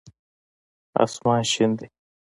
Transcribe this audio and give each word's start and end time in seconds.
آسمان 1.03 1.41
شين 1.51 1.71
دی. 1.77 1.87